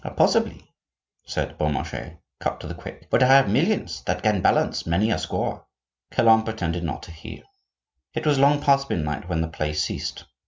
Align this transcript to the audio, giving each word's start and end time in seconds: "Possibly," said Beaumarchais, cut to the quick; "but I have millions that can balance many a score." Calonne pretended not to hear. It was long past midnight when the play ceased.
"Possibly," 0.17 0.63
said 1.27 1.59
Beaumarchais, 1.59 2.17
cut 2.39 2.59
to 2.59 2.67
the 2.67 2.73
quick; 2.73 3.07
"but 3.11 3.21
I 3.21 3.27
have 3.27 3.47
millions 3.51 4.01
that 4.07 4.23
can 4.23 4.41
balance 4.41 4.87
many 4.87 5.11
a 5.11 5.19
score." 5.19 5.67
Calonne 6.09 6.41
pretended 6.43 6.83
not 6.83 7.03
to 7.03 7.11
hear. 7.11 7.43
It 8.15 8.25
was 8.25 8.39
long 8.39 8.63
past 8.63 8.89
midnight 8.89 9.29
when 9.29 9.41
the 9.41 9.47
play 9.47 9.73
ceased. 9.73 10.25